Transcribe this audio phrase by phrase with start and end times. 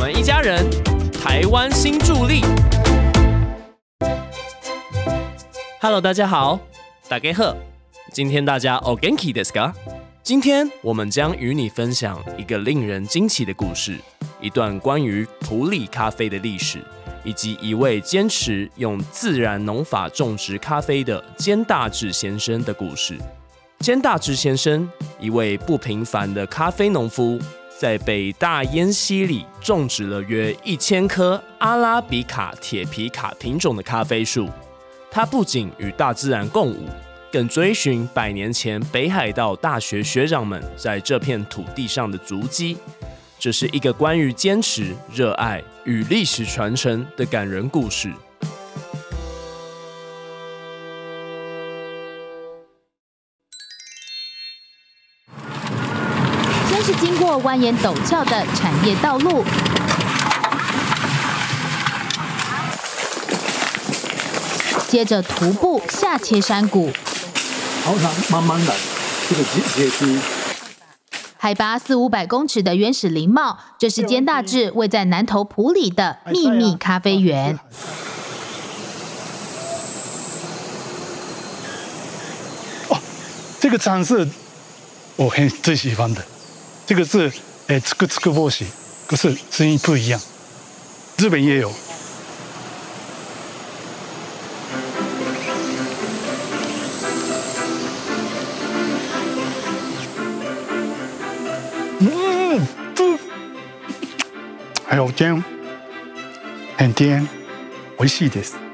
[0.00, 0.64] 我们一家人，
[1.12, 2.40] 台湾新助力。
[5.78, 6.58] Hello，大家好，
[7.06, 7.54] 大家好，
[8.10, 9.74] 今天大家 o r g a n i Desk。
[10.22, 13.98] 今天我们将与你分享一个令人惊奇的故事，
[14.40, 16.78] 一段关于普里咖啡的历史，
[17.22, 23.18] 以及一位坚持用自然农法种植咖啡的兼大志先生的故事。
[23.80, 24.88] 兼大志先生，
[25.20, 27.38] 一位不平凡的咖啡农夫。
[27.80, 34.50] 在北大烟溪里种植了约一千棵阿拉比卡、铁皮卡品种的咖啡树，
[35.10, 36.90] 它不仅与大自然共舞，
[37.32, 42.76] 更追寻百年前北海道大学学长们在这片土地上的足迹。
[43.38, 48.12] 这是一个关于坚持、热爱与历史传承的感人故事。
[56.82, 59.44] 是经过蜿蜒陡峭的产业道路，
[64.88, 66.90] 接着徒步下切山谷。
[67.84, 68.74] 好，长，慢慢来，
[69.28, 70.18] 这个阶阶梯。
[71.36, 77.58] 海拔四五百公尺的原始林茂，这是兼大志位在南投埔里的秘密咖啡园。
[82.88, 82.96] 哦，
[83.60, 84.26] 这个章是
[85.16, 86.22] 我很最喜欢的。
[86.90, 87.30] 这个是
[87.68, 88.64] 诶，つくつく帽子，
[89.06, 90.20] 可是声音不一样。
[91.18, 91.70] 日本也有。
[104.84, 107.24] 还有很甜，
[108.00, 108.69] 美味しいです。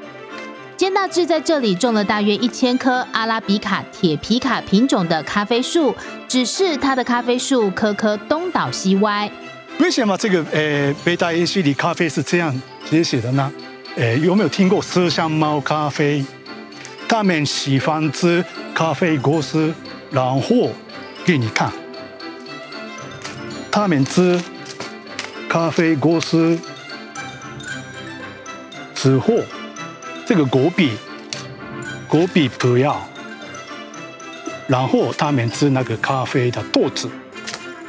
[1.08, 5.94] 致在这里种了大约一千棵阿拉比卡铁皮卡品种的咖啡树，
[6.28, 9.30] 只是他的咖啡树棵棵东倒西歪。
[9.78, 13.50] 为什么这个呃北大耶西里咖啡是这样写写的呢？
[13.96, 16.24] 呃，有没有听过麝香猫咖啡？
[17.08, 18.44] 他们喜欢吃
[18.74, 19.72] 咖啡果实，
[20.10, 20.70] 然后
[21.24, 21.70] 给你看，
[23.70, 24.38] 他们吃
[25.48, 26.58] 咖啡果实
[28.94, 29.34] 吃货。
[30.26, 30.90] 这个果比
[32.08, 33.00] 果比不要。
[34.66, 37.08] 然后他们吃那个咖啡的豆子。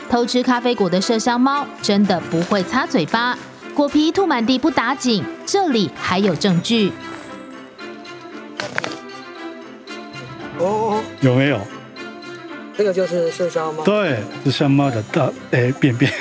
[0.08, 3.38] 偷吃咖啡果的麝香猫真的不会擦嘴巴，
[3.74, 5.24] 果皮吐满地不打紧。
[5.46, 6.92] 这里还有证据。
[10.60, 11.60] 哦，有没有？
[12.78, 13.84] 这个就是麝香猫。
[13.84, 16.12] 对，麝香猫的大诶便便。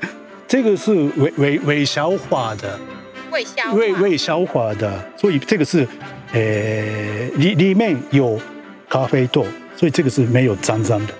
[0.46, 2.78] 这个是微微微消化的。
[3.74, 5.88] 未未消化的，所以这个是，
[6.32, 6.40] 呃，
[7.38, 8.38] 里里面有
[8.90, 9.44] 咖啡豆，
[9.74, 11.14] 所以这个是没有脏脏的。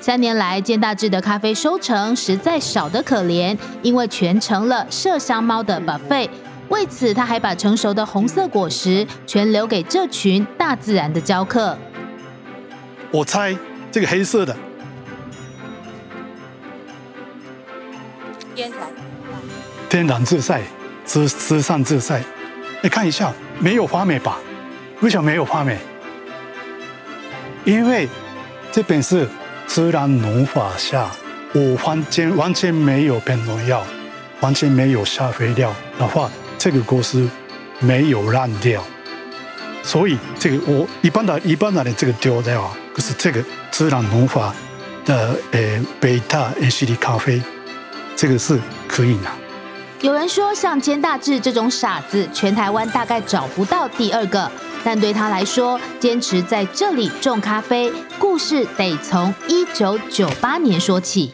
[0.00, 6.28] 三年来，建大志的咖啡收成实在少得可怜，因为全成了麝香猫的把贝。
[6.68, 11.76] 为此，他还把成熟的红色果实全留给这群大自然的教客。
[13.10, 13.56] 我猜
[13.90, 14.54] 这个黑色的，
[18.54, 18.88] 天然，
[19.88, 20.60] 天然自在。
[21.04, 22.22] 自自上自在。
[22.82, 24.38] 你看一下，没有花美吧？
[25.00, 25.78] 为什么没有花美？
[27.64, 28.08] 因为
[28.72, 29.28] 这边是
[29.66, 31.10] 自然农法下，
[31.52, 33.82] 我完全完全没有喷农药，
[34.40, 37.26] 完全没有下肥料的话，这个果实
[37.80, 38.82] 没有烂掉。
[39.82, 42.70] 所以这个我一般的、一般的这个丢掉。
[42.94, 44.54] 可是这个自然农法
[45.04, 45.60] 的呃
[45.98, 47.42] 贝塔 H D 咖啡，
[48.14, 48.56] 这个是
[48.86, 49.32] 可以拿。
[50.04, 54.50] 有人说，像兼大志这种傻子，全台湾大概找不到第二个。
[54.84, 61.32] 但对他来说，坚持在这里种咖啡，故事得从一九九八年说起。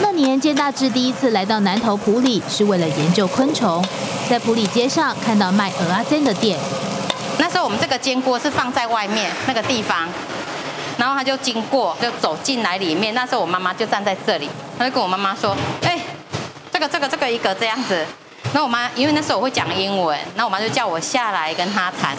[0.00, 3.84] 那年，兼大志第一次来到南投埔里，是为了研究昆虫。
[4.30, 6.56] 在埔里街上看到卖蚵阿煎的店，
[7.38, 10.08] 那时候我们这个煎锅是放在外面那个地方。
[10.96, 13.14] 然后他就经过，就走进来里面。
[13.14, 14.48] 那时候我妈妈就站在这里，
[14.78, 15.54] 他就跟我妈妈说
[15.84, 15.98] ：“哎，
[16.72, 18.04] 这个、这个、这个一个这样子。”
[18.54, 22.16] 那我妈因为那时候我会讲英文，那我妈就叫我下来跟他谈。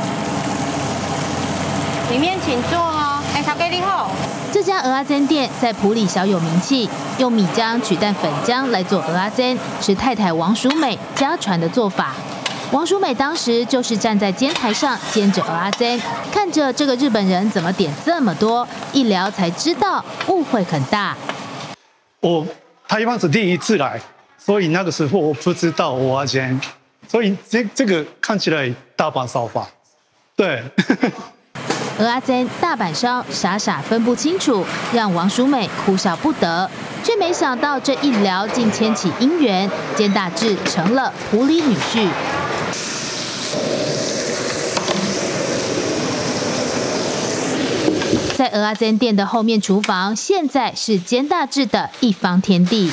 [2.11, 4.11] 里面请坐哦，哎，小哥你好。
[4.51, 12.13] 这家鹅阿珍店在埔里小有名气，用米浆取代粉浆来做鹅阿珍，是太太王淑美家传的做法。
[12.71, 15.97] 王淑美当时就是站在煎台上煎着阿仔
[16.31, 21.15] 看着这个日本人怎么点这么多，一聊才知道误会很大。
[22.19, 22.45] 我
[22.85, 23.99] 台湾是第一次来，
[24.37, 26.59] 所以那个时候我不知道我阿煎，
[27.07, 29.65] 所以这这个看起来大把烧法，
[30.35, 30.61] 对。
[31.99, 36.69] 鹅 阿珍大板烧傻傻分不清楚，让王淑美哭笑不得，
[37.01, 42.07] 却没想到这一聊竟牵起姻缘，兼大志成了狐狸女婿。
[48.37, 52.87] 在鹅阿珍店的后面厨房，现在是煎大志的一方天地。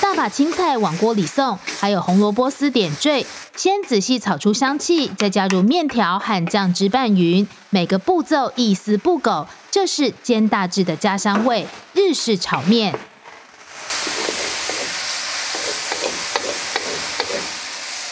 [0.00, 3.24] 大把青菜往锅里送，还有红萝卜丝点缀。
[3.54, 7.46] 先仔细炒出香气，再加入面条和酱汁拌匀。
[7.70, 12.98] 每个步骤一丝不苟，这是煎大志的家乡味——日式炒面。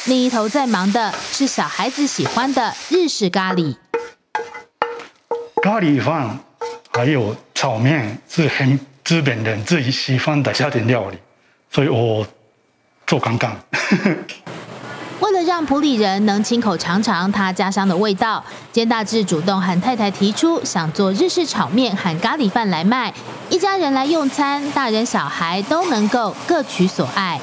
[0.04, 3.76] 另一头在忙的是小孩子喜欢的日式咖喱。
[5.66, 6.38] 咖喱饭
[6.94, 8.78] 还有炒面是很
[9.08, 11.18] 日本人自己喜欢的家庭料理，
[11.72, 12.24] 所以我
[13.04, 13.50] 做刚刚。
[15.18, 23.12] 为了让普里人能亲口尝尝他家乡的味道，兼大志主动和太太提出想做日式炒面和咖喱饭来卖，
[23.50, 27.40] 一家人来用餐，大人小孩都能够各取所爱。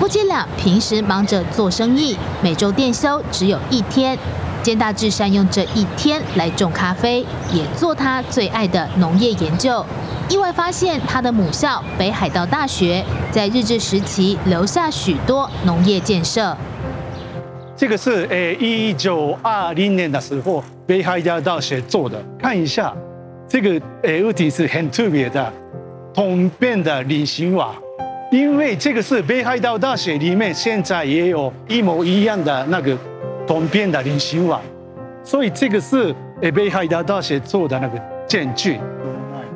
[0.00, 4.18] 夫妻俩平时忙着做生意，每周店休只有一天。
[4.74, 9.84] 大致善用这一天来种咖啡，也做他最爱的农业研究。
[10.28, 16.56] 意外发现，他的母校北海道大学在日治时期留下许多农业建设。
[17.76, 22.22] 这个是诶，一九二零年的时候北海道大学做的。
[22.38, 22.92] 看一下，
[23.48, 25.50] 这个诶物体是很特别的，
[26.12, 27.70] 通便的菱形瓦，
[28.30, 32.96] 因为这个是北海道大学里面现在也有一模一样的那个。
[33.48, 34.60] 东边的人心网，
[35.24, 36.14] 所以这个是
[36.54, 37.98] 北海道大学做的那个
[38.28, 38.78] 证据。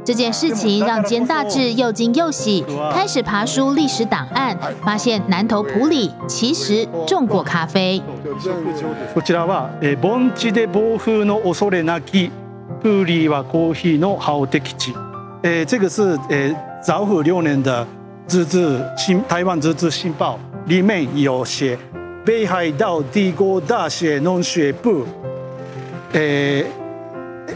[0.05, 8.03] 这件事情让兼大志又惊又喜，开始爬书历史档案，发现南投埔里其实种过咖啡。
[9.15, 12.31] こちらは、え盆地で暴風の恐れなき、
[12.83, 14.93] プーリはコーヒーの発生地。
[15.45, 16.53] えつぐす、え
[16.83, 17.71] ザフ両年的
[18.27, 20.37] 《ずっ新台湾自治新報、
[20.67, 21.79] 里面有些。
[22.25, 25.05] 北海道帝国大学农学部，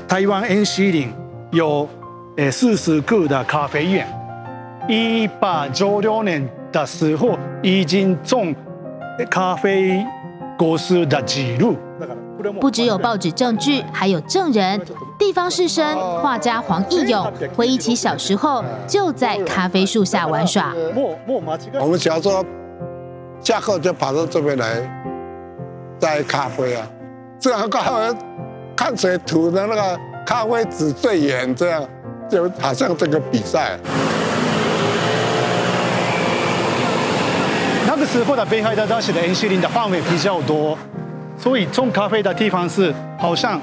[0.09, 1.13] 台湾恩西林
[1.53, 1.89] 有
[2.51, 4.05] 四十个的咖啡园，
[4.89, 8.53] 一八九六年的时候已经种
[9.31, 10.05] 咖啡
[10.77, 11.77] 司的记录。
[12.61, 14.81] 不只有报纸证据，还有证人、
[15.17, 20.75] 地方士绅、画家黄义勇回忆起小时候就在咖啡树下玩耍。
[21.81, 21.97] 我们
[23.47, 24.81] 家后就跑到这边来
[26.01, 26.83] 摘咖啡啊，
[27.39, 28.19] 这样咖啡
[28.75, 29.97] 看谁吐的那个
[30.27, 31.87] 咖啡纸最远，这样
[32.29, 33.79] 就好像这个比赛。
[37.87, 40.77] 那个时候的北海道大学的原森林的范围比较多，
[41.39, 43.61] 所以种咖啡的地方是好像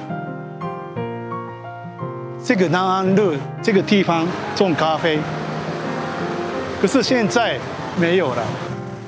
[2.41, 4.25] 这个南安路这个地方
[4.55, 5.19] 种咖啡，
[6.81, 7.57] 可是现在
[7.99, 8.41] 没有了。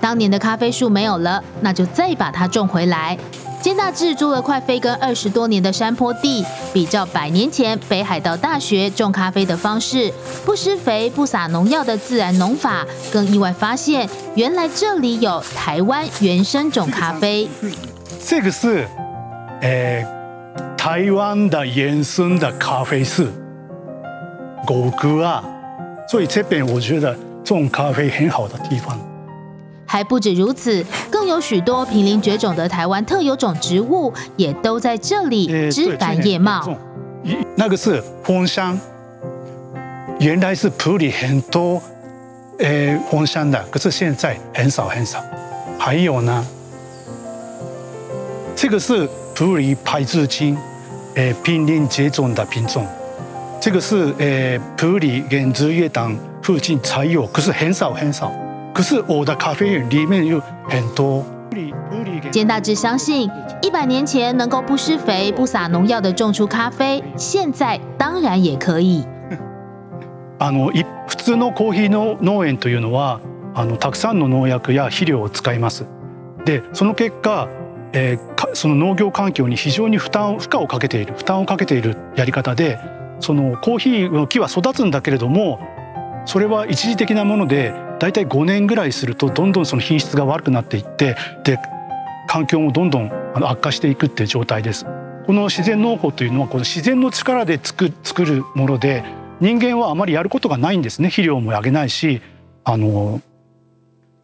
[0.05, 3.17] 当年的咖啡树没有了，那就再把它种回来。
[3.59, 10.13] 金大志租了块飞耕二十多年的山坡地，比照百年前北海道大学种咖啡的方式，
[10.45, 17.49] 不施肥、不撒农药的自然农法，更意外发现，原来这里有台湾原生种咖啡。
[18.23, 18.87] 这个是，
[19.61, 20.05] 呃，
[20.77, 23.25] 台湾的原生的咖啡树，
[24.67, 25.43] 狗哥啊，
[26.07, 28.95] 所以这边我觉得种咖啡很好的地方。
[29.95, 36.75] 还不止如此，更有许多濒临绝种的台湾特有种植物，也都在这里枝繁叶茂。
[37.55, 38.77] 那个是凤香，
[40.19, 41.81] 原来是普里很多
[42.59, 45.17] 呃，凤香的，可是现在很少很少。
[45.79, 46.45] 还有呢，
[48.53, 50.57] 这个是普里排字今
[51.15, 52.85] 呃，濒临绝种的品种。
[53.61, 58.29] 这个是呃普里跟竹月潭附近才有，可是很少很少。
[58.75, 61.23] 可是我的咖啡里面有很多。
[62.29, 63.29] 简大志相信，
[63.61, 69.01] 一百年前能够不施肥、不撒农药的种出咖啡，现在当然也可以。
[70.39, 70.69] あの
[71.07, 73.21] 普通のコーヒーの農園というのは
[73.53, 75.85] あのたくさんの農薬や肥料を使います。
[76.43, 77.47] でその結果、
[77.93, 82.77] えー、その農業環境に非常に負担負荷をかけている負担をかけているやり方で
[83.21, 85.59] そのコーヒーの木は育つんだけれども
[86.25, 91.57] それは一時的なもので大体5年ぐらいするとどんどんその品質が悪くなっていってで
[92.27, 93.09] 環境もどんどん
[93.43, 94.85] 悪化していくっていう状態です。
[95.25, 99.03] この自然農法というのはこの自然の力で作作るもので
[99.39, 102.21] 人間はあまりやることがないんですね肥料もあげないし
[102.63, 103.21] あの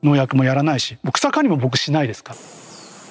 [0.03, 2.37] 農薬もやらないし草刈りも僕しないですから。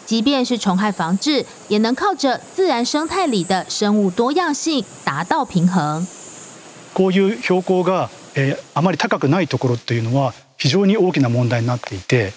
[0.06, 6.04] 即便是虫害防治，也能靠着自然生态里的生物多样性达到平衡。
[6.94, 12.32] こういう標高が、えー、あまり高くないところっていうのは非常に大きな問題になっていて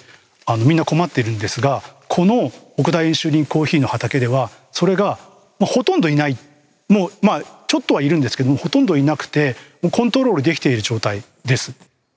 [0.45, 2.51] あのみんな困っているんですがこの
[2.81, 5.19] 北大遠州林コーヒーの畑ではそれが
[5.59, 6.37] ほとんどいない
[6.89, 11.73] もうまあちょっとはいるんですけどもほとんどいなくてもうコントロールできている状態です。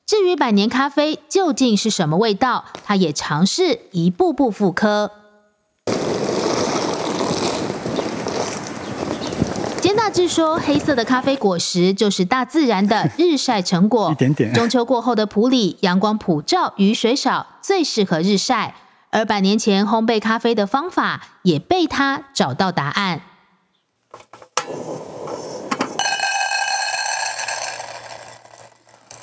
[0.09, 5.26] 至于百年咖啡究竟是什么味道，他也尝试一步步复刻。
[10.07, 14.13] 大致说，黑色的咖啡果实就是大自然的日晒成果。
[14.15, 14.53] 一点点。
[14.55, 18.77] 中秋过后的普里，阳光普照，雨水少，最适合日晒。
[19.11, 23.21] 而百年前烘焙咖啡的方法，也被他找到答案。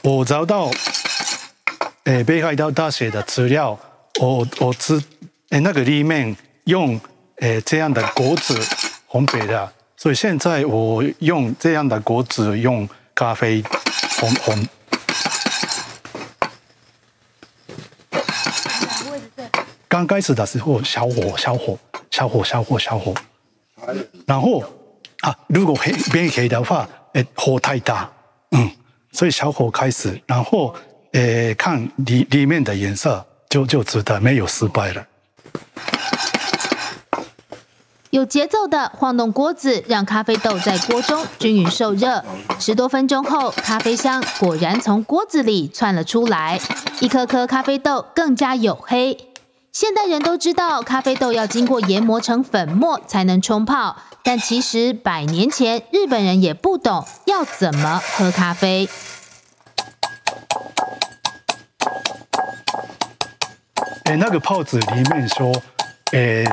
[0.03, 0.69] 我找到，
[2.25, 3.79] 北海道大学的资料，
[4.19, 5.01] 我我知
[5.47, 6.35] 那个里面
[6.65, 6.99] 用，
[7.37, 8.59] 呃，这样的果子
[9.09, 9.71] 烘焙的。
[10.03, 13.63] 所以现在我用这样的果子，用咖啡
[14.19, 14.67] 烘烘。
[19.87, 21.79] 刚开始的时候小火小火
[22.11, 23.13] 小火小火小火，
[24.27, 24.61] 然后
[25.21, 28.11] 啊，如果黑变黑的话，诶火太大，
[28.51, 28.69] 嗯，
[29.13, 30.75] 所以小火开始，然后
[31.13, 35.07] 诶看里里面的颜色，就就知道没有失败了。
[38.13, 42.23] 有节奏的晃动锅子，让咖啡豆在锅中均匀受热。
[42.59, 46.59] 十多分钟后，咖啡香果然从锅子里窜了出来，
[46.99, 49.17] 一颗颗咖啡豆更加黝黑。
[49.71, 58.87] 现代人都知道咖啡豆要经过研磨成粉末才能冲泡，但其实百年前日本人也不懂要怎么喝咖啡。
[64.03, 65.51] 哎，那个泡子里面说。
[66.13, 66.45] 诶，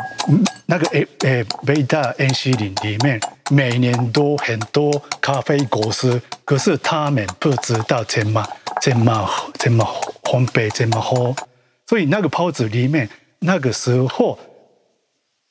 [0.65, 4.91] 那个诶诶，维达恩西林里面每年都很多
[5.21, 8.43] 咖啡果实，可是他们不知道怎么
[8.81, 9.85] 怎么怎么
[10.25, 11.15] 烘焙怎么好，
[11.87, 13.07] 所以那个泡子里面
[13.41, 14.39] 那个时候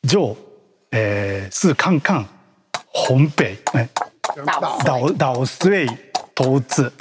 [0.08, 0.36] 就
[0.90, 2.26] 诶是看看
[2.92, 3.88] 烘焙诶
[4.44, 5.88] 捣捣导碎
[6.34, 6.92] 投资。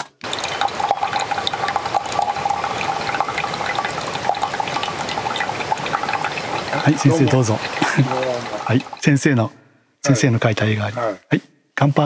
[6.97, 7.57] 先生，どうぞ。
[8.69, 8.81] 是。
[9.03, 9.51] 先生的，
[10.03, 10.91] 先生的，画的画。
[10.91, 10.97] 是。
[11.39, 11.41] 是。
[11.75, 12.03] 干杯。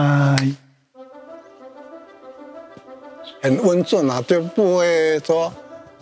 [3.43, 5.53] 很温顺啊，就不会说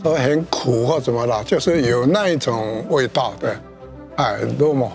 [0.02, 3.54] 说很苦或怎么了，就是有那一种味道的，
[4.16, 4.90] 哎，多么。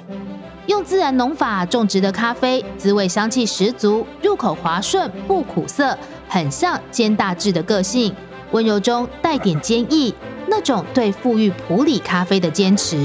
[0.68, 5.96] 用自然农法种植的咖啡，滋味香气十足，入口滑顺，不苦涩，
[6.28, 8.16] 很像兼大志的个性，
[8.52, 10.14] 温柔中带点坚毅。
[10.48, 12.98] 那种对富裕普里咖啡的坚持，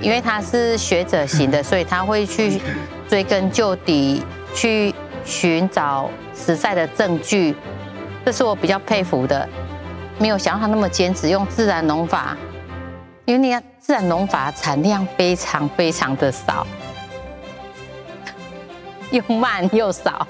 [0.00, 2.60] 因为他是学者型的，所以他会去
[3.08, 4.22] 追根究底，
[4.54, 4.94] 去
[5.24, 7.54] 寻找实在的证据，
[8.24, 9.48] 这是我比较佩服的。
[10.18, 12.36] 没有想到他那么坚持用自然农法，
[13.24, 16.66] 因为你看自然农法产量非常非常的少，
[19.10, 20.26] 又慢又少，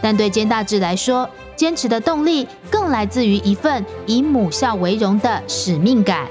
[0.00, 1.28] 但对兼大志来说。
[1.60, 6.26] 坚持的动力更来自于一份以母校为荣的使命感。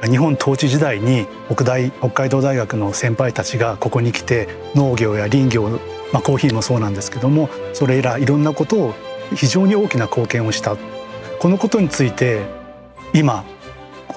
[0.00, 5.68] 日本統治時代に北大北海道大学の先輩たちがここに来て農業や林業、
[6.10, 8.94] まあ、コーヒーもそうなんですけどもそれらいろんなことを
[9.36, 10.74] 非常に大きな貢献をした
[11.38, 12.40] このことについて
[13.12, 13.44] 今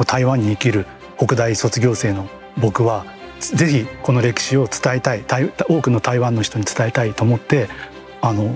[0.06, 0.86] 台湾に生きる
[1.18, 3.06] 北大卒業生の僕は
[3.40, 5.24] ぜひこの歴史を伝えたい
[5.70, 7.68] 多くの台湾の人に伝えたいと思って
[8.22, 8.56] あの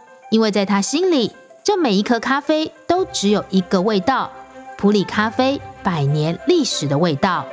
[0.31, 1.29] 因为在他心里，
[1.61, 4.31] 这每一颗咖啡都只有一个味道——
[4.77, 7.45] 普里咖啡百年历史的味道。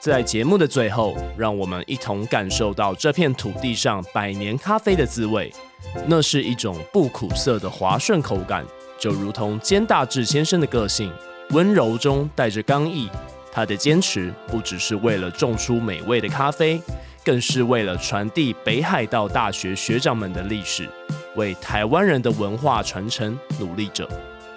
[0.00, 5.52] 在节目的最后，让我们一同感受到这片土地上百年咖啡的滋味，
[6.06, 8.64] 那是一种不苦涩的滑顺口感，
[8.98, 11.12] 就如同兼大志先生的个性，
[11.50, 13.06] 温柔中带着刚毅。
[13.56, 16.78] 他的坚持不只是为了种出美味的咖啡，
[17.24, 20.86] 更是为了传递北海道大学学长们的历史，
[21.36, 24.06] 为台湾人的文化传承努力着。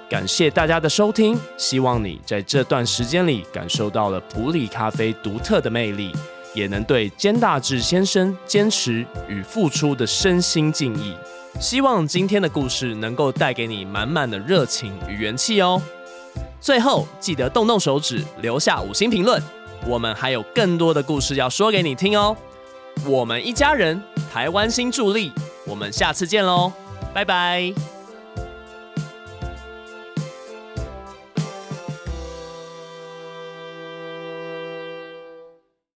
[0.10, 6.12] 感谢大家的收听，希望你在这段时间里感受到了普里咖啡独特的魅力，
[6.54, 11.16] 也能对兼大志先生坚持与付出的身心敬意。
[11.62, 15.82] 希望今天的故事能够带给你满满的热情与元气哦。
[16.62, 19.42] 最后记得动动手指，留下五星评论。
[19.88, 22.36] 我们还有更多的故事要说给你听哦。
[23.08, 24.02] 我们一家人，
[24.32, 25.32] 台湾新助力。
[25.66, 26.72] 我们下次见喽，
[27.14, 27.74] 拜拜。